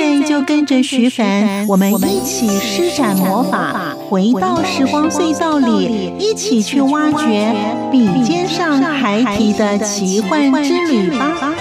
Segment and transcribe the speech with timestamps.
[0.00, 7.54] 在就跟着徐凡，我们一起施展魔法，回到时光隧道里，一起去挖掘
[7.92, 11.54] 笔尖上孩提的奇幻之旅吧！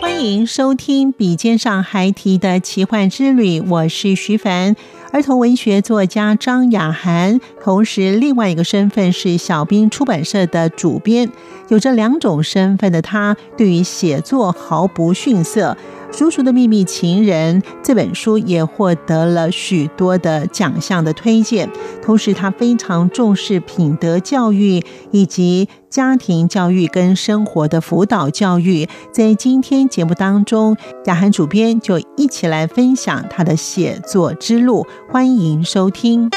[0.00, 4.74] 欢迎收听《笔尖上孩提的奇幻之旅》，我是徐凡。
[5.14, 11.30] 儿童文学作家张雅涵，同时另外一个身份是小兵出版社的主编，
[11.68, 15.76] 有着两种身份的他，对于写作毫不逊色。
[16.16, 21.68] 《叔叔的秘密情人》这本书也获得了许多的奖项的推荐，
[22.00, 28.88] 同时他非常重视品德教育以及家庭教育跟生活的辅导教育。
[29.12, 30.76] 在今天节目当中，
[31.06, 36.30] 雅涵主编就一起来分享他的写作之路，欢迎收听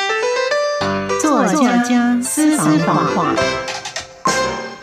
[1.22, 3.36] 作家私房话。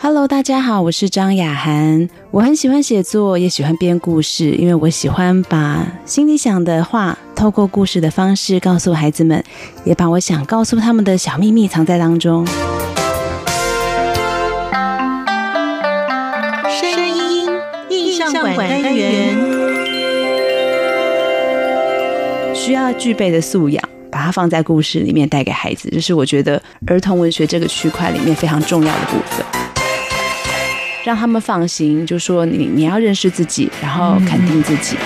[0.05, 2.07] Hello，大家好，我是张雅涵。
[2.29, 9.43] 我很喜欢写作，也喜欢编故事，因为我喜欢把心里想的话透过故事的方式告诉孩子们，
[9.83, 12.45] 也把我想告诉他们的小秘密藏在当中。
[16.69, 17.49] 声音
[17.89, 19.35] 印象馆单元
[22.53, 29.43] 需要具备的素养，把它放在故事里面带给孩子，这是我觉得儿童文学这个区块里面非常重要的部分。
[31.05, 34.97] 让他们放心，就说你你要认识自己，然后肯定自己。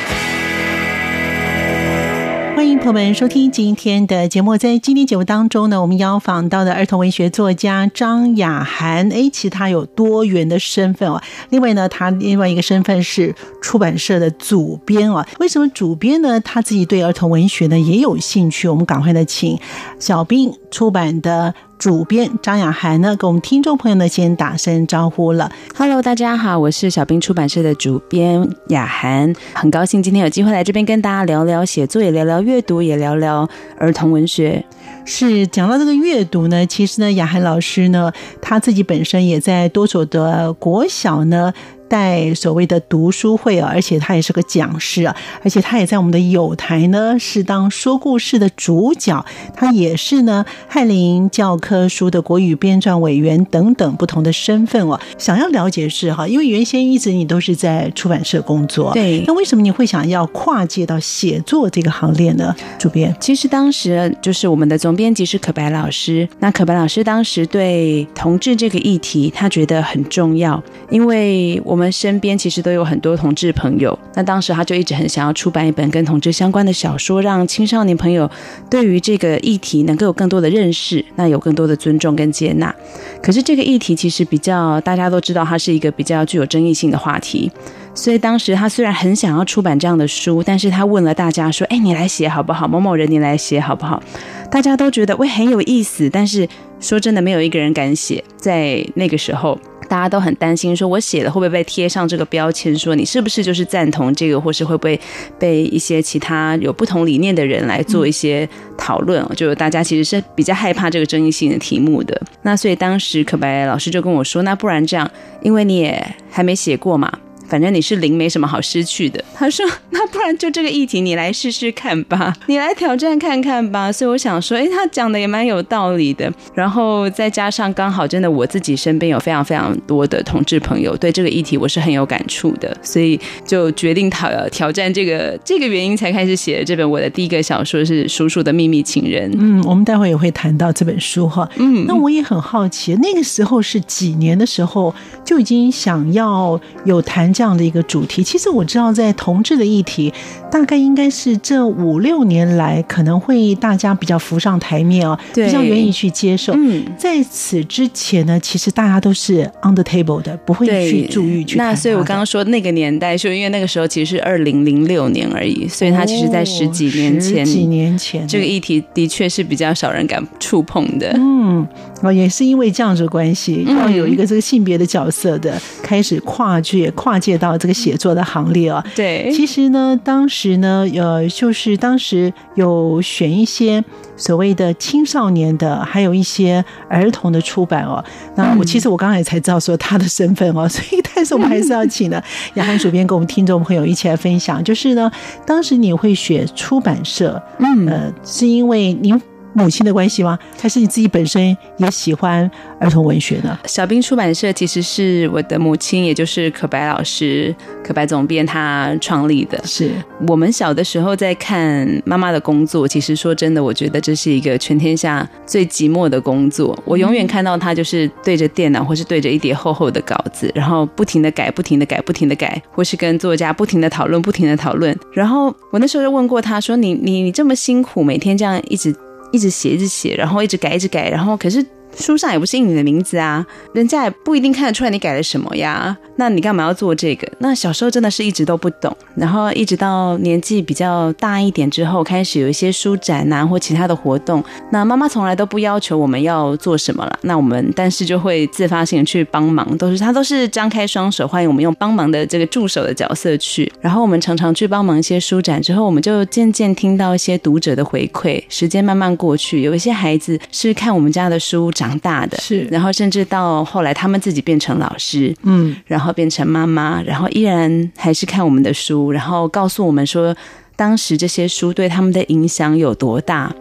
[2.55, 4.57] 欢迎朋友们收听今天的节目。
[4.57, 9.09] 在今天节目当中呢，我们邀访到的儿童文学作家张雅涵。
[9.11, 11.21] 哎，其他有多元的身份哦。
[11.49, 15.25] 另外呢，他另外一个身份是出版社的主编哦。
[15.39, 16.39] 为什么主编呢？
[16.39, 18.69] 他自己对儿童文学呢也有兴趣。
[18.69, 19.59] 我们赶快的请
[19.99, 21.53] 小兵出版的。
[21.79, 25.49] 主编张雅涵呢，跟我们听众朋友呢先打声招呼了。
[25.77, 33.47] Hello，大家好，我是小兵出版社的主编雅涵，很高兴今天有机会来这边跟大家聊聊写作，也聊聊阅读，也聊聊
[33.77, 34.63] 儿童文学。
[35.05, 41.53] 是讲到这个阅读呢，其实呢，雅涵老师呢，他自己本身也在多所的国小呢。
[41.89, 49.25] 带所谓的读书会啊，而且他也是个讲师啊，而且他也在我们的有台呢，是当说故事的主角。
[49.55, 54.99] 他也是呢，翰林教科书的国语编撰委员等等不同的身份哦。
[55.17, 62.55] 想要了解是哈，因为原先一直你都是在出版社工作，对，那为什么你会想要跨界到写作这个行列呢？
[62.77, 70.61] 主编，其实当时就是我们的总编辑是可白老师，那可白老师当时对同志这个议题，他觉得很重要，
[70.91, 71.78] 因为我。
[71.79, 78.29] 我们身边其实都有很多同志朋友，那当时他就一直很想要出版一本跟同志相关的小说，让青少年朋友
[78.69, 82.75] 对于这个议题能够有更多的认识，那有更多的尊重跟接纳。
[83.23, 87.49] 可是这个议题其实比较大家都知道，它是一个比较具有争议性的话题，
[87.95, 92.67] 所以当时他虽然很想要出版这样的书，但是他问了大家说：“哎，你来写好不好？
[92.67, 94.03] 某某人你来写好不好？”
[94.51, 96.45] 大家都觉得喂很有意思，但是
[96.81, 98.21] 说真的，没有一个人敢写。
[98.35, 99.57] 在那个时候。
[99.89, 104.97] 大家都很担心，说我写了会不会被贴上这个标签，说你是不是就是赞同这个，或是会不会
[105.39, 109.27] 被一些其他有不同理念的人来做一些讨论？
[109.35, 112.21] 就大家其实是比较害怕这个争议性的题目的。
[112.43, 115.09] 那所以当时可白老师就跟我说，那不然这样，
[115.41, 117.11] 因为你也还没写过嘛。
[117.49, 119.23] 反正你是零，没什么好失去的。
[119.33, 126.31] 他说：“那不然就这个议题，你来试试看吧， 你来挑战看看吧。”所以我想说，哎，他讲的也蛮有道理的。
[126.53, 139.31] 然后再加上刚好真的我自己身边有非常非常多的同志朋友，对这个议题我是很有感触的，所以就决定挑挑战这个这个原因才开始写这本我的第一个小说是《叔叔的秘密情人》。
[139.39, 141.49] 嗯，我们待会也会谈到这本书哈。
[141.55, 144.93] 嗯，那我也很好奇，那个时候是几年的时候
[145.25, 147.33] 就已经想要有谈。
[147.39, 148.21] 这样的一个主题。
[148.21, 150.13] 其实我知道，在同志的议题，
[150.51, 156.51] 大概应该是这五六年来可能会大家比较浮上台面哦，比较愿意去接受。
[156.57, 161.57] 嗯，在此之前呢，其实大家都是 on the table 的，不会去注意去。
[161.57, 171.09] 那所以我刚刚说那个年代，就因为那个时候其实是二零零六年而已，所以他其实在十几年前，十几年前这个议题的确是比较少人敢触碰的。
[171.15, 171.65] 嗯，
[172.01, 178.83] 哦，也是因为这样子关系，要有一个这个性别的角色的开始跨界，跨界到这个写作的行列啊。
[178.95, 183.83] 对，其实呢，当时呢，呃，就是当时有选一些
[184.15, 188.03] 所谓的青少年的，还有一些儿童的出版哦。
[188.35, 192.21] 那我其实我刚才才知道说他的身份哦， 所以但是我们还是要请呢
[192.55, 195.11] 杨涵主编跟我们听众朋友一起来分享，就是呢，
[195.45, 199.19] 当时你会选出版社，嗯，呃，是因为您。
[199.53, 200.37] 母亲的关系吗？
[200.59, 202.49] 还是你自己本身也喜欢
[202.79, 203.57] 儿童文学呢？
[203.65, 207.53] 小兵出版社其实是我的母亲，也就是可白老师、
[207.83, 209.59] 可白总编他创立的。
[209.65, 209.91] 是
[210.27, 216.77] 我们小的时候在看妈妈的工作，其实说真的，我觉得这是一个全天下最寂寞的工作。
[216.85, 224.97] 我永远看到他就是对着电脑，或是对着一叠厚厚的稿子，然后不停的改、不停的改、不停的改，或是跟作家不停的讨论、不停的讨论。
[225.11, 228.95] 然后我那时候就问过他说：“你你你这么辛苦，每天这样一直。”
[229.31, 231.65] 一直写，一直写，然后一直改，一直改，然后可是。
[231.97, 235.97] 书上也不是印你的名字啊，人家也不一定看得出来你改了什么呀。
[236.15, 237.29] 那你干嘛要做这个？
[237.39, 244.43] 那小时候真的是一直都不懂，然后一直到年纪比较大一点之后，开始有一些书展啊或其他的活动。
[244.71, 253.71] 那妈妈从来都不要求我们要做什么了，那我们但是就会自发性去帮忙，都是她都是张开双手欢迎我们用帮忙的这个助手的角色去。
[253.81, 258.41] 然后我们常常去帮忙一些书展之后，我们就渐渐听到一些读者的回馈。
[258.49, 261.71] 时间慢慢过去，有一些孩子是看我们家的书。
[261.79, 262.37] 长大的。
[262.37, 270.35] 是，然后甚至到后来，他们自己变成老师，嗯，然后变成妈妈，然后依然还是看我们的书，然后告诉我们说，
[270.75, 273.55] 当时这些书对他们的影响有多大。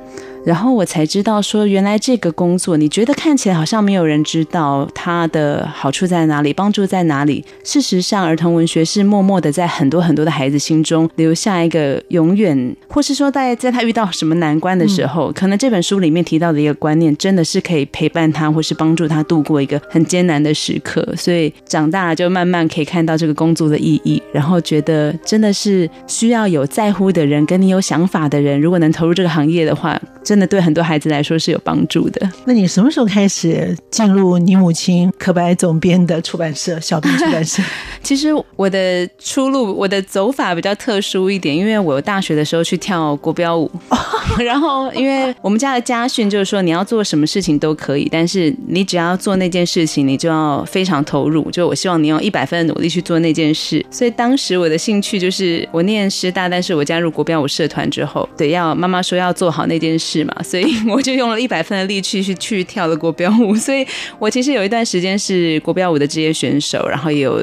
[0.49, 7.45] 然后我才知道，说原来这个工作，你觉得看起来好像没有人知道它的好处在哪里，帮助在哪里。
[7.63, 21.07] 事实上，儿童文学是默默的在很多很多的孩子心中留下一个永远，或是说在在他遇到什么难关的时候，可能这本书里面提到的一个观念，真的是可以陪伴他，或是帮助他度过一个很艰难的时刻。
[21.15, 30.01] 所以长大了就慢慢可以看到这个工作的意义，然后觉得真的是需要有在乎的人，跟你有想法的人，如果能投入这个行业的话。
[30.25, 32.31] 真的对很多孩子来说是有帮助的。
[32.45, 37.63] 那你什么时候开始进入你母亲可白总编的出版社小兵出版社？
[38.03, 43.71] 其实我的出路，我的走法比较特殊一点，因为我大学的时候去跳国标舞，
[44.39, 51.51] 然后因为我们家的家训就是说你要做什么事情都可以，但是你只要做那件事情，你就要非常投入。
[51.51, 53.85] 就我希望你用一百分的努力去做那件事。
[53.91, 60.18] 所以当时我的兴趣就是我念师大，但是我加入国标舞社团之后，对，要妈妈说要做好那件事。
[60.19, 60.35] 是嘛？
[60.43, 63.87] 所以 我就用了一百分的力气去去跳了国标舞，所以
[64.19, 67.41] 我其实有一段时间是国标舞的职业选手，然后也有。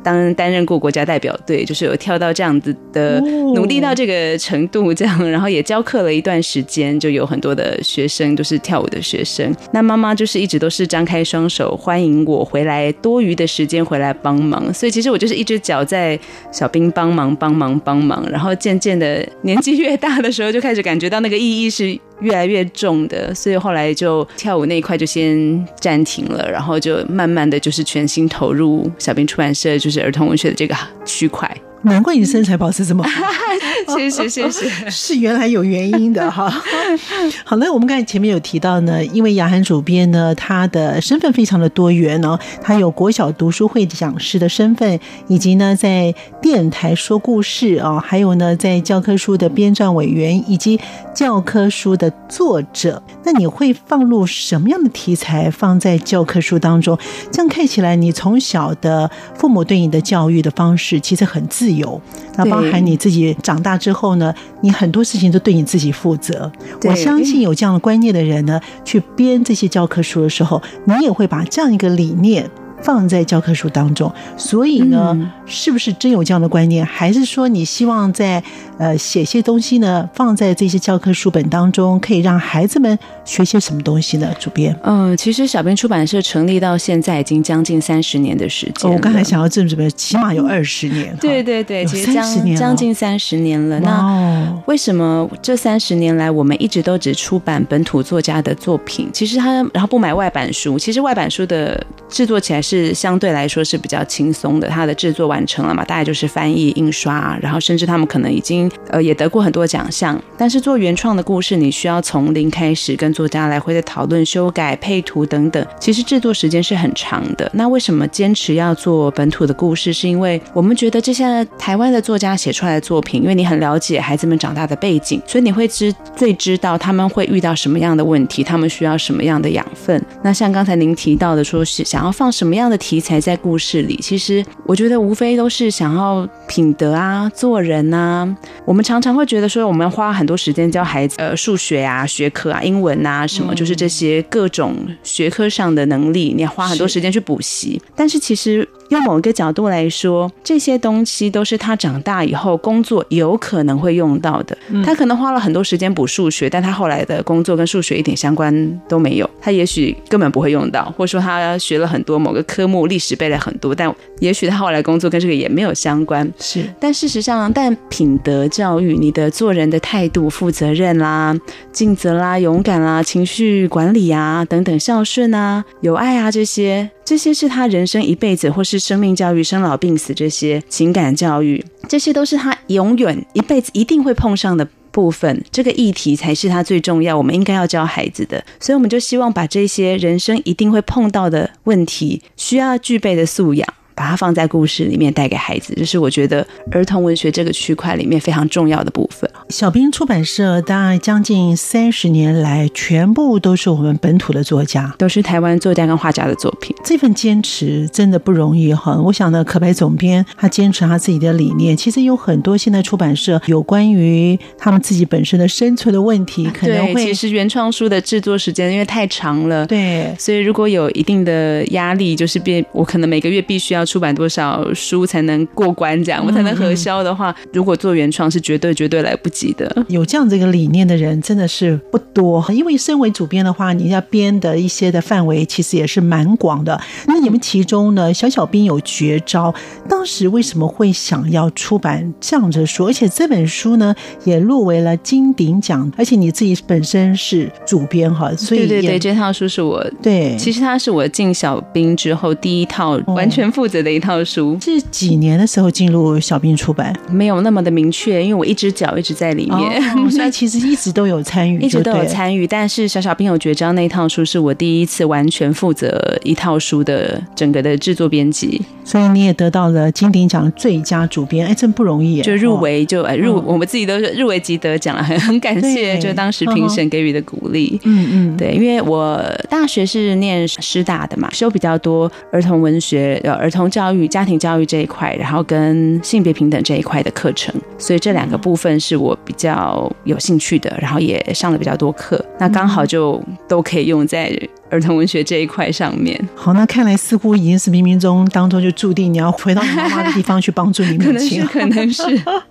[0.00, 9.54] 当担任过国家代表队，就是有跳到这样子的，努力到这个程度，这样，然后也教课了一段时间，就有很多的学生都是跳舞的学生。
[9.72, 14.72] 那妈妈就是一直都是张开双手欢迎我回来，多余的时间回来帮忙。
[14.72, 16.18] 所以其实我就是一只脚在
[16.52, 29.78] 小兵帮忙帮忙帮忙，然后渐渐的年纪越大的时候，就开始感觉到那个意义是越来越重的，所以后来就跳舞那一块就先暂停了，然后就慢慢的就是全心投入小兵出版社。
[29.78, 31.48] 就是儿童文学的这个区块。
[31.88, 36.48] 难怪你身材保持这么好，谢 谢谢谢， 是原来有原因的哈。
[37.44, 50.80] 好了，我们刚才前面有提到呢，因为雅涵主编呢，他的身份非常的多元哦，他有国小读书会讲师的身份，以及呢在电台说故事哦，还有呢在教科书的编撰委员以及
[51.14, 53.00] 教科书的作者。
[53.24, 56.98] 那你会放入什么样的题材放在教科书当中？
[57.30, 61.68] 这样看起来，你从小的父母对你的教育的方式其实很自。
[61.68, 62.00] 自由，
[62.36, 64.34] 那包含你自己长大之后呢？
[64.60, 66.50] 你很多事情都对你自己负责。
[66.84, 72.50] 我相信有这样的观念的人呢，去编这些教科书的时候，你也会把这样一个理念。
[72.82, 76.84] 放在教科书当中，所以呢，是不是真有这样的观念？
[76.84, 78.42] 还是说你希望在
[78.78, 80.08] 呃写些东西呢？
[80.14, 84.28] 放在这些教科书本当中，可以让孩子们学些什么东西呢？
[84.38, 88.90] 主编，嗯，其实小编出版社成立到现在已经将近三十年的时间。
[88.90, 91.14] 我刚才想要正准备，起码有二十年。
[91.20, 93.78] 对对对，其实将年，将近三十年了。
[93.80, 99.10] 那为什么这三十年来我们一直都只出版本土作家的作品？
[99.12, 101.84] 其实他然后不买外版书，其实外版书的。
[102.08, 110.20] 制作起来是相对来说是比较轻松的，它的制作完成了嘛，大概就是翻译、印刷，然后甚至他们可能已经呃也得过很多奖项。
[110.36, 117.50] 但是做原创的故事，你需要从零开始跟作家来回的讨论、修改、配图等等，其实制作时间是很长的。
[117.54, 119.92] 那为什么坚持要做本土的故事？
[119.92, 130.04] 是因为我们觉得这些台湾的作家写出来的作品，因为你很了解孩子们长大的背景，所以你会知最知道他们会遇到什么样的问题，他们需要什么样的养分。
[130.22, 138.36] 那像刚才您提到的，说是想要放什么样的题材在故事里，其实我觉得无非都是想要品德啊、做人啊。
[138.64, 147.80] 我们常常会觉得说，我们要花很多时间教孩子呃数学啊、学科啊、英文啊什么，就是这些各种学科上的能力，你要花很多时间去补习。
[147.94, 154.56] 但是其实用某一个角度来说，这些东西都是他长大以后工作有可能会用到的。
[154.84, 159.28] 他可能花了很多时间补数学，但他后来的工作跟数学一点相关都没有。
[159.40, 166.28] 他也许根本不会用到，或者说他学了很多某个科目，历史背了很多，但也许他后来工作跟这个也没有相关。
[166.38, 171.36] 是，但事实上，但品德教育，你的做人的态度、负责任啦、
[171.72, 184.68] 尽责啦、勇敢啦、情绪管理啊等等、孝顺啊、有爱啊这些，这些是他人生一辈子，或是生命教育、生老病死这些情感教育，这些都是他永远一辈子一定会碰上的。
[184.90, 193.68] 部分这个议题才是他最重要，我们应该要教孩子的，所以我们就希望把这些人生一定会碰到的问题，需要具备的素养。
[193.98, 199.28] 把它放在故事里面带给孩子，这是我觉得儿童文学这个区块里面非常重要的部分。
[199.48, 206.76] 小兵出版社大概将近三十年来，全部都是我们本土的作家，都是台湾作家跟画家的作品。
[206.84, 208.96] 这份坚持真的不容易哈。
[209.02, 223.87] 我想呢，可白总编他坚持他自己的理念，其实有很多现在出版社有关于他们自己本身的生存的问题，可能会其实原创书的制作时间因为太长了，对，所以如果有一定的压力，就是变我可能每个月必须要。
[223.88, 226.02] 出版多少书才能过关？
[226.04, 229.84] 这样我才能核销的话，如果做原创是绝对绝对来不及的。
[229.88, 236.78] 有这样这个理念的人真的是不多，因为身为主编的话，你要编的一些的范围其实也是蛮广的。
[237.06, 239.54] 那你们其中呢，小小兵有绝招，
[239.88, 242.86] 当时为什么会想要出版这样的书？
[242.86, 253.77] 而且这本书呢也入围了金鼎奖，而且你自己本身是主编哈，所以对对对，这套书是我对，其实它是我进小兵之后第一套完全负责。
[253.82, 254.56] 的一套书。
[254.60, 262.46] 是几年的时候进入小兵出版，没有那么的明确，因为我一只脚一直在里面， 所以其实一直都有参与， 一直都有参与。
[262.46, 283.67] 但是小小兵有绝招那一套书是我第一次完全负责一套书的整个的制作编辑，所以你也得到了金鼎奖最佳主编，哎，真不容易，就入围就哎入，我们自己都入围即得奖了，很很感谢，就当时评审给予的鼓励，嗯嗯，对，因为我大学是念师大的嘛，修比较多儿童文学，呃，儿童。
[283.68, 294.36] 教育、家庭教育这一块，然后跟性别平等这一块的课程，所以这两个部分是我比较有兴趣的，然后也上了比较多课，那刚好就都可以用在。
[294.70, 302.02] 儿童文学这一块上面，好，那看来似乎已经是冥冥中当中就注定你要回到你妈妈的地方去帮助你母亲， 可能是。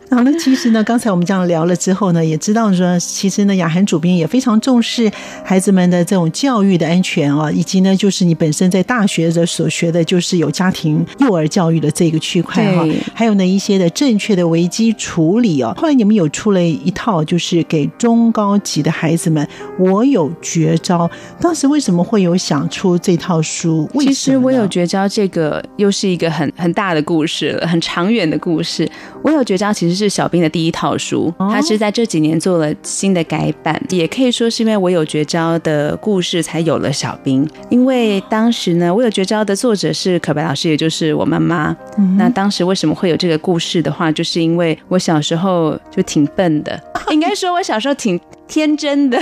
[0.10, 5.12] 然后呢，其实呢，刚才我们这样聊了之后呢，也知道说，其实呢，雅涵主编也非常重视
[5.44, 12.84] 孩子们的这种教育的安全啊，以及呢，就是你本身在大学的所学的，就是有家庭幼儿教育的这个区块哈，
[13.14, 15.74] 还有呢一些的正确的危机处理哦。
[15.78, 19.48] 后来你们有出了一套，就是给中高级的孩子们，
[19.78, 21.10] 我有绝招。
[21.40, 22.08] 当时为什么？
[22.08, 23.90] 会有想出这套书？
[24.00, 28.90] 其实我有绝招，这个又是一个很很大的故事了，很长远的故事。
[29.24, 37.46] 我有绝招其实是小兵的第一套书，他是在这几年做了新的改版，也可以说是因为我有绝招的故事才有了小兵。
[37.70, 41.76] 因为当时呢，我有绝招的作者是可白老师，也就是我妈妈。
[42.18, 46.80] 那当时为什么会有这个故事的话，就是因为我小时候就挺笨的，
[47.12, 48.20] 应该说我小时候挺。
[48.48, 49.20] 天真的，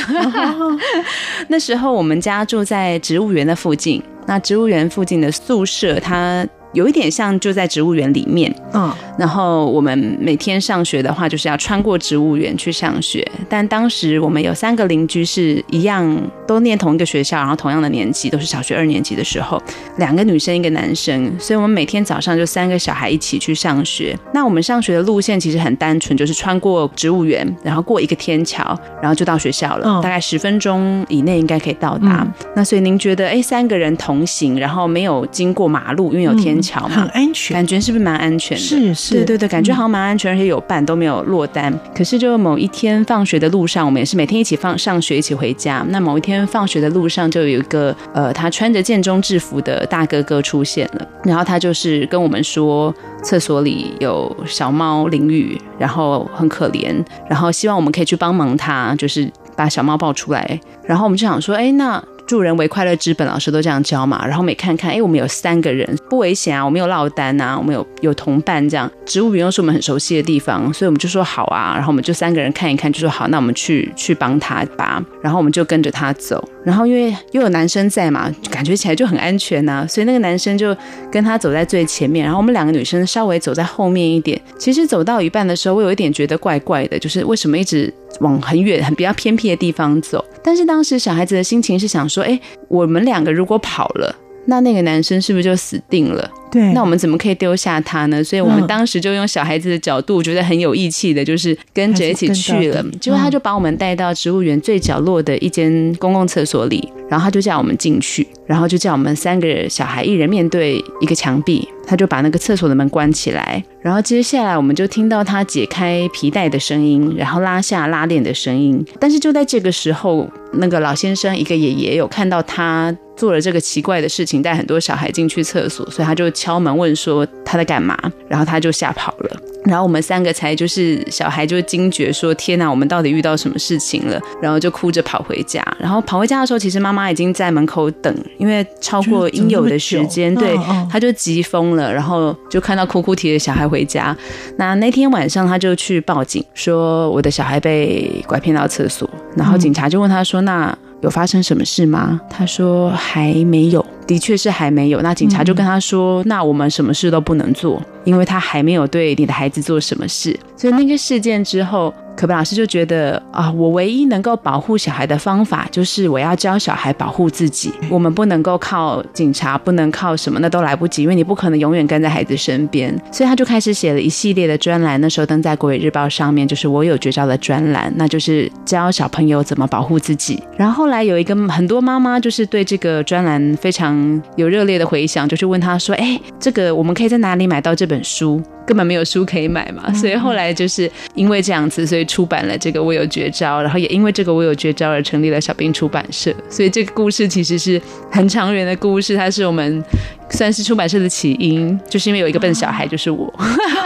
[1.49, 6.47] 那时候我们家住在植物园的附近，那植物园附近的宿舍，它。
[6.73, 13.25] 有一点像就在植物园里面，嗯，然后我们每天上学的话，就是要穿过植物园去上学。
[13.47, 19.61] 但当时我们有三个邻居是一样，都念同一个学校，然后同样的年级，都是小学二年级的时候，
[19.97, 24.17] 两个女生一个男生，所以我们每天早上就三个小孩一起去上学。
[24.33, 32.27] 那我们上学的路线其实很单纯，就是穿过植物园，然后过一个天桥，然后就到学校了，大概十分钟以内应该可以到达。
[32.55, 36.95] 那所以您觉得，哎，三个人同行，然后没有经过马路，因为有天桥嘛。
[36.95, 38.63] 很安全，感觉是不是蛮安全的？
[38.63, 41.71] 是是，对对对，感觉好像蛮安全，而且有伴都没有落单。
[41.95, 45.85] 可是就某一天放学的路上，我们也是每天一起放上学，一起回家。
[45.89, 56.95] 那某一天放学的路上，就有一个呃，他穿着建中制服的大哥哥出现了，然后他就是跟我们说，厕所里有小猫淋雨，然后很可怜，
[57.29, 60.59] 然后希望我们可以去帮忙他，就是把小猫抱出来。
[60.83, 62.03] 然后我们就想说，哎，那。
[62.27, 64.25] 助人为快乐之本，老师都这样教嘛。
[64.25, 68.89] 然后每看看，哎，我们有三个人不危险啊，我们有落单啊，我们有有同伴这样。
[69.05, 71.73] 植物园又是我们很熟悉的地方，所以我们就说好啊。
[71.75, 75.03] 然后我们就三个人看一看，就说好，那我们去去帮他吧。
[75.21, 76.43] 然后我们就跟着他走。
[76.65, 79.85] 然后因为又有男生在嘛，感觉起来就很安全呐。
[79.87, 80.75] 所以那个男生就
[81.11, 84.41] 跟他走在最前面，然后我们两个女生稍微走在后面一点。
[84.57, 90.25] 其实走到一半的时候，我有一点觉得怪怪的，就是为什么一直往很远、很比较偏僻的地方走？
[90.43, 96.29] 但是当时小孩子的心情是想说，哎，我们两个如果跑了，那那个男生是不是就死定了？
[96.51, 98.23] 对，那我们怎么可以丢下他呢？
[98.23, 102.83] 所以我们当时就用小孩子的角度，觉得很有义气的，就是跟着一起去了。
[103.01, 113.61] 结果他就把我们带到植物园最角落的一间公共厕所里，然后他就叫我们进去，然后就叫我们三个小孩一人面对一个墙壁，他就把那个厕所的门关起来。
[113.81, 118.83] 然后接下来我们就听到他解开皮带的声音，然后拉下拉链的声音。
[118.97, 126.31] 但是就在这个时候，那个老先生一个爷爷有看到他做了这个奇怪的事情，带很多小孩进去厕所，所以他就。
[126.35, 134.19] 敲门问说他在干嘛，然后他就吓跑了，然后我们三个才就是小孩就惊觉说天哪，我们到底遇到什么事情了？
[134.41, 140.57] 然后就哭着跑回家，然后跑回家的时候，其实妈妈已经在门口等，因为超过应有的时间，对，
[140.91, 144.15] 他就急疯了，然后就看到哭哭啼啼的小孩回家。
[144.57, 150.77] 那那天晚上他就去报警，说我的小孩被拐骗到厕所，然后警察就问他说那。
[151.05, 152.19] 有发生什么事吗？
[152.27, 155.01] 他说还没有，的确是还没有。
[155.01, 161.93] 那警察就跟他说：“那我们什么事都不能做，因为他还没有对你的孩子做什么事。”所以那个事件之后。
[162.15, 167.73] 可白老师就觉得啊，我唯一能够保护小孩的方法，就是我要教小孩保护自己。
[167.89, 172.97] 我们不能够靠警察，不能靠什么，那都来不及，因为你不可能永远跟在孩子身边。
[173.11, 180.41] 所以他就开始写了一系列的专栏，那时候登在《国语日报》上面，就是我有绝招的专栏，那就是教小朋友怎么保护自己。
[180.55, 183.93] 然后后来有一个很多妈妈就是对这个专栏非常
[184.35, 196.33] 有热烈的回响，就去问他说：“哎，这个我们可以在哪里买到这本书？”根本没有书可以买嘛，所以后来就是因为这样子，所以出版了这个《我有绝招》，然后也因为这个《我有绝招》而成立了小兵出版社。
[196.49, 197.79] 所以这个故事其实是
[198.11, 199.83] 很长远的故事，它是我们
[200.31, 203.31] 算是出版社的起因，就是因为有一个笨小孩，就是我。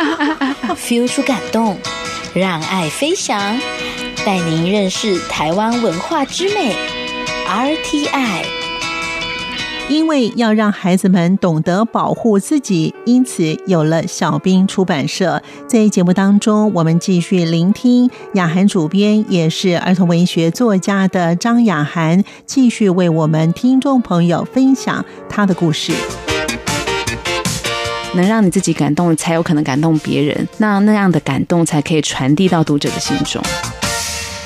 [0.78, 1.78] feel 出感动，
[2.34, 3.38] 让爱飞翔，
[4.26, 6.74] 带您认识台湾文化之美
[7.50, 8.59] ，RTI。
[9.90, 15.42] 因为要让孩子们懂得保护自己，因此有了小兵出版社。
[15.68, 25.92] 在节目当中，我们继续聆听雅涵主编，也是儿童文学作家的张雅涵，继续为我们听众朋友分享他的故事。
[28.14, 30.48] 能让你自己感动，才有可能感动别人。
[30.60, 33.42] 那那样的感动，才可以传递到读者的心中。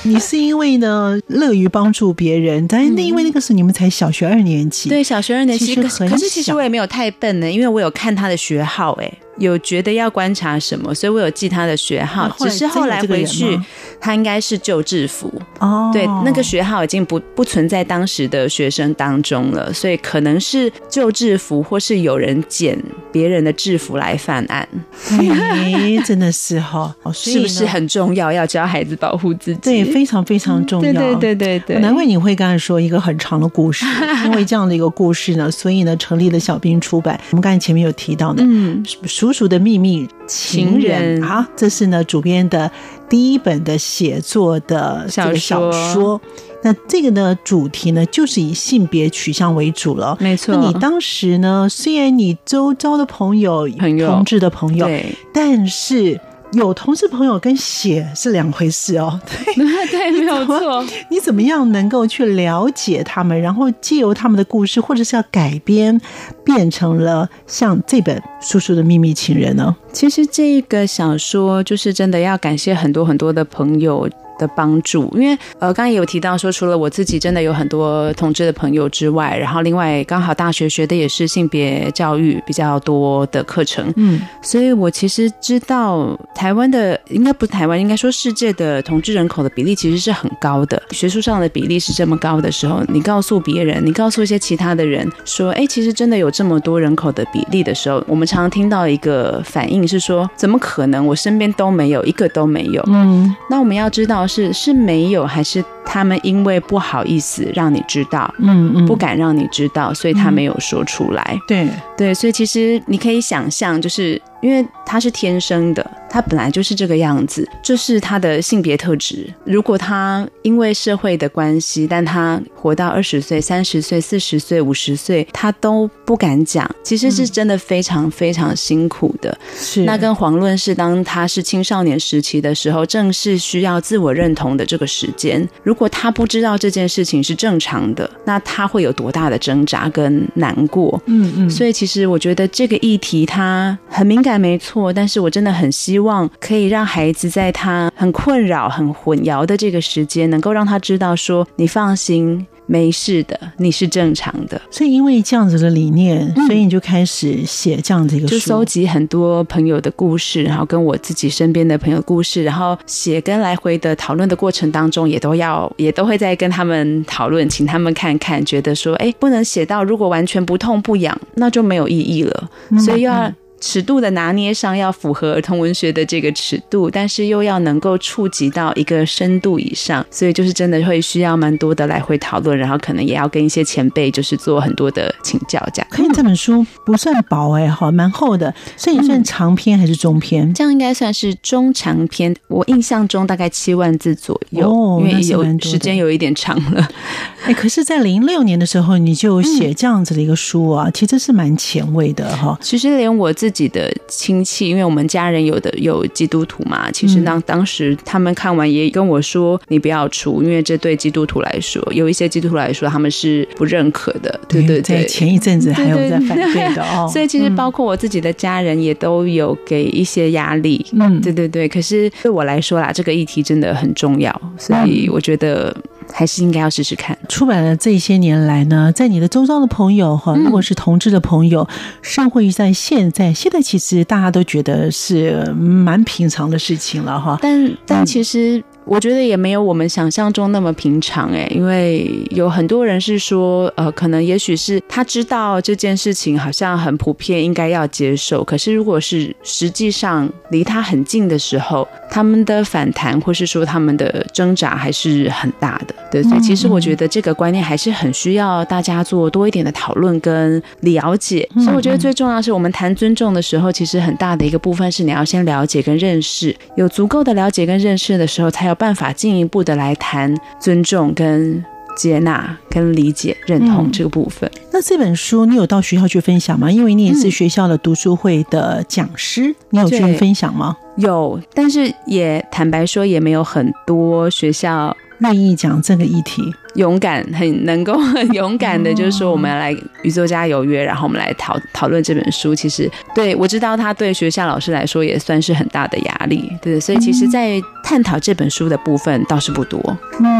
[0.05, 9.11] 你是因为呢乐于帮助别人，但是那因为那个时候你们才小学二年级，对，小学二年级，可是其实我也没有太笨呢，因为我有看他的学号，哎。
[9.37, 12.29] 有觉得要观察什么，所以我有记他的学号。
[12.39, 13.59] 只是后来回去，
[13.99, 15.89] 他应该是旧制服哦。
[15.93, 22.77] 对，那个学号已经不不存在当时的学生当中了，所以可能是旧制服，或是有人捡
[23.11, 24.67] 别人的制服来犯案。
[25.09, 28.31] 哎，真的是哈，是不是很重要？
[28.31, 30.91] 要教孩子保护自己，对，非常非常重要。
[30.91, 33.85] 对对对对对，难怪你会刚才说一个很长的故事，
[34.25, 37.19] 因为这样的一个故事呢，所以呢，成立了小兵出版。
[37.31, 38.83] 我们刚才前面有提到的，嗯。
[39.23, 42.69] 叔叔的秘密情人，啊，这是呢主编的
[43.07, 46.19] 第一本的写作的这个小说。
[46.61, 50.53] 那这个呢主题呢就是以性别取向为主了，没错。
[50.53, 54.89] 那你当时呢，虽然你周遭的朋友、同志的朋友，
[55.33, 56.19] 但是。
[56.53, 59.19] 有同事朋友跟写是两回事哦，
[59.55, 60.85] 对对，没有错。
[61.09, 65.99] 你怎么样能够去了解他们，然后借由他们的故事，或者是要改编，
[66.43, 69.75] 变成了像这本《叔叔的秘密情人》呢？
[69.91, 74.07] 其实这个小说就是真的要感谢很多很多的朋友。
[74.45, 75.09] 的帮助。
[75.15, 90.81] 因为呃，刚刚也有提到说，除了我自己真的有很多同志的朋友之外，然后另外刚好大学学的也是性别教育比较多的课程，嗯，所以我其实知道台湾的应该不是台湾，应该说世界的同志人口的比例其实是很高的。
[90.91, 101.05] 学术上的比例是这么高的时候，你告诉别人，你告诉一些其他的人说，哎，其实真的有这么多人口的比例的时候，我们常常听到一个反应是说，怎么可能？
[101.05, 102.83] 我身边都没有一个都没有。
[102.87, 105.63] 嗯，那我们要知道是是没有还是？
[105.85, 111.37] 他们因为不好意思让你知道，嗯嗯，不敢让你知道，所以他没有说出来。
[111.47, 119.33] 对对，所以其实你可以想象，就是因为他是天生的，他本来就是这个样子，这是他的性别特质。
[119.45, 129.35] 如果他因为社会的关系，但他活到二十岁、三十岁、四十岁、五十岁，他都不敢讲，其实是真的非常非常辛苦的。
[129.55, 135.47] 是那跟黄论是当他是青少年时期的时候，正是需要自我认同的这个时间。
[135.63, 141.01] 如果他不知道这件事情是正常的，那他会有多大的挣扎跟难过？
[141.05, 141.49] 嗯嗯。
[141.49, 144.91] 所以其实我觉得这个议题他很敏感，没错。
[144.91, 154.59] 但是我真的很希望可以让孩子在他很困扰、很混淆的这个时间，能够让他知道说：“你放心。”没事的，你是正常的。
[154.71, 172.49] 所以因为这样子的理念，所以你就开始写这样子一个书，就搜集很多朋友的故事，然后跟我自己身边的朋友故事，然后写跟来回的讨论的过程当中，也都要也都会在跟他们讨论，请他们看看，觉得说，哎，不能写到如果完全不痛不痒，那就没有意义了。
[172.79, 173.29] 所以要。
[173.65, 185.65] 尺度的拿捏上要符合儿童文学的这个尺度，但是又要能够触及到一个深度以上，所以就是真的会需要蛮多的来回讨论，然后可能也要跟一些前辈就是做很多的请教。
[185.73, 190.53] 这样，可以这本书不算薄哎，好蛮厚的，所以算长篇还是中篇？
[190.53, 192.35] 这样应该算是中长篇。
[192.49, 196.85] 我印象中大概七万字左右，因为有时间有一点长了。
[197.45, 202.57] 哎，可是，在零六年的时候你就写这样子的一个书啊，其实是蛮前卫的哈。
[202.61, 217.07] 其实连我自自己的亲戚，因为我们家人有的有基督徒嘛，其实当当时他们看完也跟我说：“你不要出，因为这对基督徒来说，有一些基督徒来说他们是不认可的。”对对对，前一阵子还有在反对的 哦。
[217.11, 220.85] 所以其实包括我自己的家人也都有给一些压力。
[220.93, 221.67] 嗯，对对对。
[221.67, 225.75] 可是对我来说啦，这个议题真的很重要，所以我觉得。
[226.11, 227.17] 还是应该要试试看。
[227.29, 231.67] 出版了这些年来呢，在你的周遭的朋友哈，如果是同志的朋友，
[232.01, 237.37] 上会在现在，现在其实大家都觉得是蛮平常的事情了哈。
[237.41, 238.63] 但但其实。
[238.85, 248.43] 我觉得也没有我们想象中那么平常哎，因为有很多人是说，呃，可能也许是他知道这件事情好像很普遍，应该要接受。
[248.43, 255.95] 可是如果是实际上离他很近的时候，他们的反弹或是说他们的挣扎还是很大的。
[256.11, 261.49] 对，所以其实我觉得这个观念还是很需要大家做多一点的讨论跟了解。
[261.55, 268.77] 所以我觉得最重要是我们谈尊重的时候，其实很大的一个部分是你要先了解跟认识，有足够的了解跟认识的时候，才有。
[268.83, 271.63] 办法进一步的来谈尊重、跟
[271.95, 274.49] 接纳、跟理解、认同这个部分。
[274.71, 276.71] 那这本书你有到学校去分享吗？
[276.71, 280.75] 因为你也是学校的读书会的讲师，你有去分享吗？
[280.97, 286.53] 有，但是也坦白说，也没有很多学校愿意讲这个议题。
[286.75, 292.55] 勇敢，很能够很勇敢的，就是说我们要来宇宙家有约，然后我们来讨讨论这本书。
[292.55, 299.79] 其实，对我知道他对学校老师来说也算是很大的压力，对，所以其实，在探讨这本书的部分倒是不多，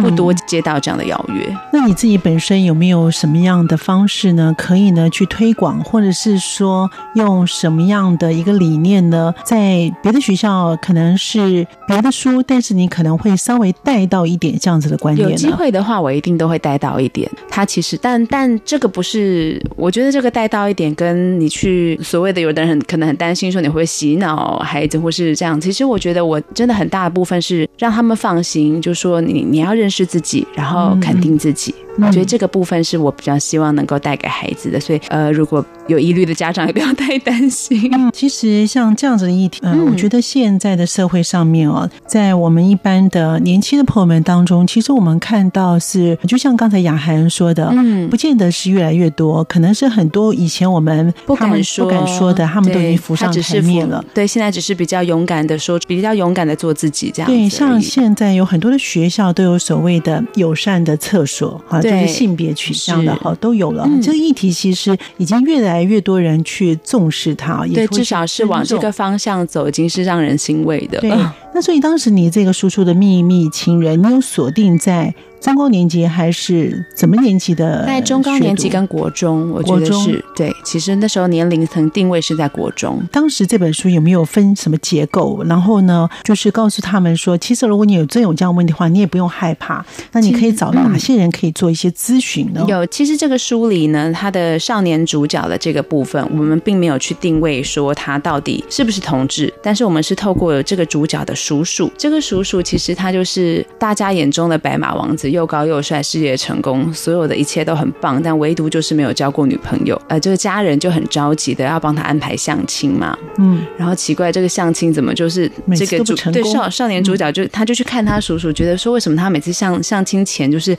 [0.02, 1.56] 不多接到这样的邀约。
[1.72, 4.54] 那你自己本身有没有什么样的方式呢？
[4.58, 9.34] 可以呢去推广，或者是说用什么样的一个理念呢？
[9.44, 15.30] 在别的学校可能是别的书，但是你可能会稍微带到一点这样子的观念。
[15.30, 17.30] 有机会的话，我一定都会带到一点。
[17.48, 25.62] 他其实，但但这个不是，我觉得这个带到一点，跟你去所谓的有的人很可能很担心说你会洗脑孩子或是这样。
[25.62, 31.76] 其实我觉得我真的很大的部分是让他们放心，就说你你要认识自己，然后肯定自己。
[31.98, 37.92] 我觉得这个部分是我比较希望能够带给孩子的，所以呃，如果有疑虑的家长也不要太担心。
[38.12, 54.04] 其实像这样子的议题，嗯，我觉得现在的社会上面哦，在我们一般的年轻的朋友们当中，其实我们看到是，就像刚才雅涵说的，嗯，不见得是越来越多，可能是很多以前我们不敢说、不敢说的，他们都已经浮上台面了。
[54.14, 57.30] 对，现在只是比较勇敢的说，比较勇敢的做自己这样。
[57.30, 61.83] 对，像现在有很多的学校都有所谓的友善的厕所啊。
[61.84, 63.88] 就是性别取向的哈，都有了。
[64.02, 71.00] 这个议题其实已经越来越多人去重视它，对，至少是往这个方向走，已经是让人欣慰的。
[71.00, 71.12] 对，
[71.54, 75.14] 那所以当时你这个叔叔的秘密情人，你有锁定在。
[75.44, 77.86] 中高年级还是怎么年级的？
[77.86, 80.50] 在中高年级跟国中，我觉得是对。
[80.64, 83.04] 其实那时候年龄层定位是在国中。
[83.12, 85.44] 当时这本书有没有分什么结构？
[85.44, 89.86] 然后呢，就是告诉他们说，其实如果你有真有这样问题的话，你也不用害怕。
[90.14, 92.64] 那你可以找哪些人可以做一些咨询呢？
[92.70, 105.33] 有，其实这个书里呢，他的少年主角的这个部分，我们并没有去定位说他到底是不是同志，但是我们是透过这个主角的叔叔，这个叔叔其实他就是大家眼中的白马王子。
[105.34, 110.00] 又高又帅，事业成功，所有的一切都很棒，但唯独就是没有交过女朋友。
[110.08, 113.18] 呃，这个家人就很着急的要帮他安排相亲嘛。
[113.40, 120.78] 嗯，然后奇怪，这个相亲怎么就是这个主对少少年主角就他就去看他叔叔，觉得说为什么他每次相相亲前就是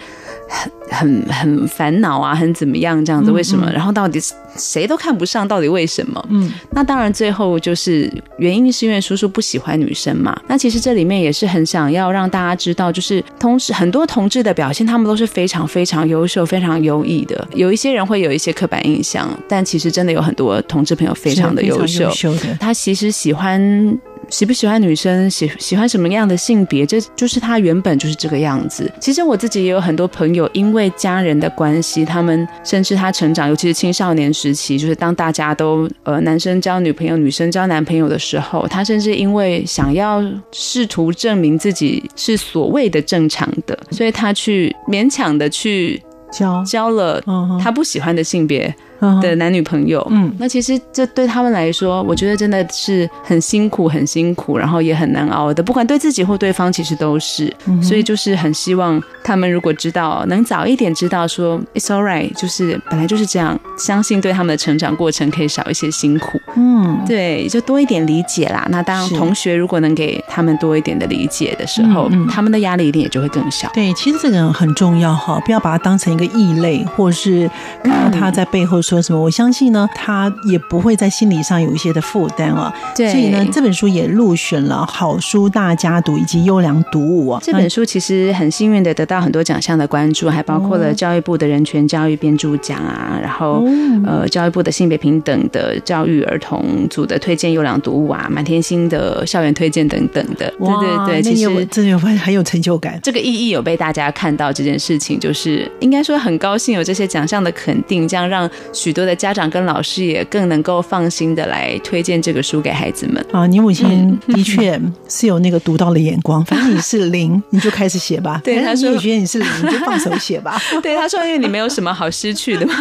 [0.88, 3.33] 很很很烦恼啊，很怎么样这样子？
[3.33, 3.69] 为什么？
[3.73, 4.21] 然后到底
[4.57, 6.25] 谁都看不上，到底为什么？
[6.31, 10.40] 嗯，那当然最后就是原因是因为叔叔不喜欢女生嘛。
[10.47, 14.43] 那其实这里面也是很想要让大家知道，就是同时很多同志。
[14.44, 17.48] 的表现，他们都是非常非常优秀、非常优异的。
[17.54, 22.12] 有一些人会有一些刻板印象，但其实真的有很多同志朋友非常的优秀。
[22.61, 23.98] 他其实喜欢
[24.35, 28.90] 喜不喜欢女生，喜喜欢什么样的性别，这就是他原本就是这个样子。
[29.01, 44.35] 其实我自己也有很多朋友，因为家人的关系，他们甚至他成长，尤其是青少年时期，就是当大家都呃男生交女朋友、女生交男朋友的时候，他甚至因为想要试图证明自己是所谓的正常的，所以他。
[44.35, 47.23] 去勉强的去交交了
[47.62, 48.75] 他不喜欢的性别。
[49.21, 55.62] 的男女朋友，嗯，那其实这对他们来说，我觉得真的是很辛苦，很辛苦，然后也很难熬的。
[55.62, 57.53] 不管对自己或对方，其实都是。
[57.83, 66.40] 所以就是很希望他们如果知道，能早一点知道说 it's alright，就是本来就是这样，相信对他们的成长过程可以少一些辛苦。
[66.57, 68.67] 嗯，对，就多一点理解啦。
[68.71, 73.71] 那当同学如果能给他们多一点的理解的时候，他们的压力一定也就会更小。
[73.75, 77.51] 对，其实这个很重要哈，不要把它当成一个异类，或是
[77.83, 78.93] 看到他在背后说。
[78.94, 79.20] 说什么？
[79.20, 82.72] 我相信呢，他也不会在心理上有一些的负担啊。
[82.94, 87.40] 对，所以呢，这本书也入选了好书大家读以及优良读物啊。
[87.42, 93.64] 这本书其实很幸运的得到很多奖项的关注，还包括了教育部的人权教育编著奖啊，然后
[94.07, 100.52] 呃教育部的性别平等的教育儿童组的推荐优良读物啊，满天星的校园推荐等等的。
[100.59, 102.98] 对对对，其实真的有很有成就感。
[103.02, 108.48] 这个意义有被大家看到这件事情，就是应该说很高兴有这些奖项的肯定，这样让。
[108.85, 113.47] 许多的家长跟老师也更能够放心的来推荐这个书给孩子们啊！
[113.47, 118.38] 你母亲的确 是有那个独到的眼光，反正你是 零，你就开始写吧。
[118.44, 120.61] 对，他说你觉得你是零，你就放手写吧。
[120.83, 122.75] 对，他说因为你没有什么好失去的嘛。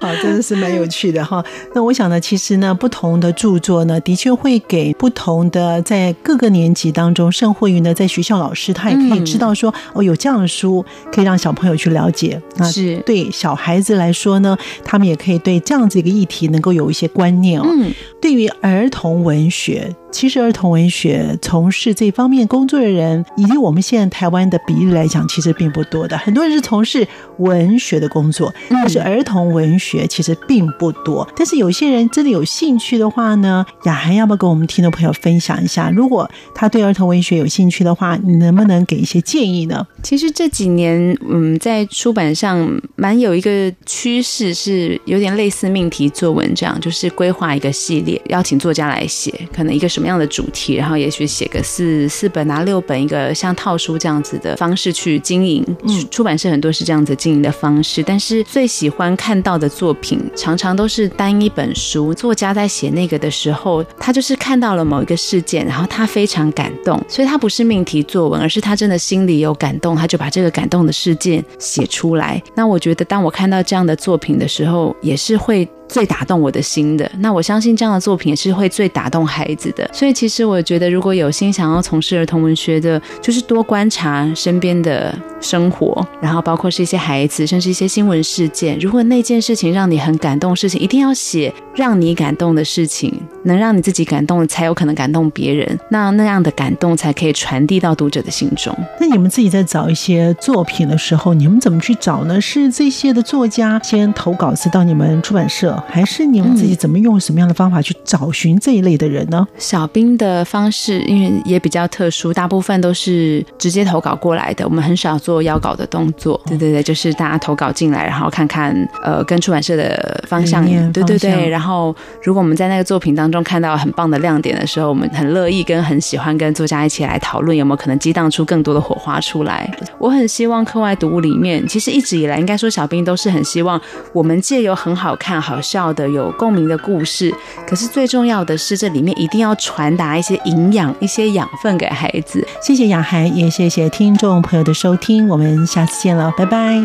[0.00, 1.42] 啊，真的是蛮有趣的哈。
[1.74, 12.38] 那我想呢，其实呢，不同的著作呢，的确会给不同的在各个年级当中，甚或于呢，在学校老师他也可以知道说，哦，有这样的书可以让小朋友去了解。
[12.56, 15.38] 那是对小孩子来说呢，他们也可以。
[15.38, 17.66] 对这样子一个议题能够有一些观念哦。
[17.68, 19.94] 嗯，对于儿童文学。
[20.12, 26.18] 其实儿童文学从事这方面工作的人，以及我们现在台湾的比例来讲，其实并不多的。
[26.18, 27.06] 很多人是从事
[27.38, 31.26] 文学的工作，但是儿童文学其实并不多。
[31.36, 35.90] 但是有些人真的有兴趣的话呢，雅涵要不要跟我们听众朋友分享一下？
[35.90, 39.86] 如果他对儿童文学有兴趣的话，你能不能给一些建议呢？
[40.02, 49.99] 其实这几年，嗯，在出版上蛮有一个趋势，是有点类似命题作文这样，就是规划一个系列，邀请作家来写，可能一个什。
[50.00, 55.62] 什么样的主题，然后也许写个四四本啊六本，一个像套书这样子的方式去经营。
[55.82, 62.14] 嗯，出版社很多是这样子经营的方式，但是最喜欢看到的作品，常常都是单一本书。
[62.14, 72.42] 作家在写那个的时候，他就是看到了某一个事件，然后他非常感动，所以他不是命题作文，而是他真的心里有感动，他就把这个感动的事件写出来。
[72.54, 75.68] 那我觉得，当我看到这样的作品的时候，也是会。
[75.90, 79.90] 最打动我的心的，那我相信这样的作品也是会最打动孩子的。
[79.92, 88.78] 所以其实我觉得，如果有心想要从事儿童文学的，就是多观察身边的生活，然后包括是一些孩子，甚至一些新闻事件。
[88.78, 95.78] 如果那件事情让你很感动，事情一定要写让你感动的事情，能让你自己感动，才有可能感动别人。
[95.90, 98.72] 那那样的感动才可以传递到读者的心中。
[99.00, 102.40] 那你们自己在找一些作品的时候，你们怎么去找呢？
[102.40, 105.79] 是这些的作家先投稿子到你们出版社？
[105.80, 105.86] 呢？
[105.88, 109.46] 还是你们自己怎么用什么样的方法去找寻这一类的人呢？
[109.58, 116.40] 小兵的方式因为也比较特殊，大部分都是直接投稿过来的，我们很少做邀稿的动作。
[116.46, 121.48] 对对对，就是大家投稿进来，然后看看呃跟出版社的方向，对对对。
[121.48, 129.70] 然后如果我们在那个作品当中看到很棒的亮点的时候，我们很乐意跟很喜欢跟作家一起来讨论，有没有可能激荡出更多的火花出来。
[129.98, 133.80] 我很希望课外读物里面，其实一直以来应该说小兵都是很希望
[134.12, 137.32] 我们借由很好看、好笑的、有共鸣的故事，
[137.64, 142.44] 可是最重要的是这里面一定要传达一些营养、一些养分给孩子。
[142.60, 146.84] 谢谢雅涵，也谢谢听众朋友的收听，我们下次见了，拜拜。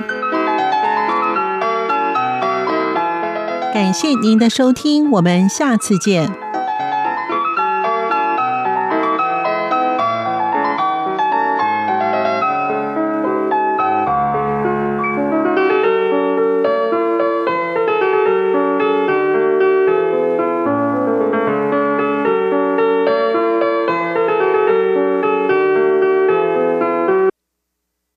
[3.73, 6.44] 感谢您的收听，我们下次见。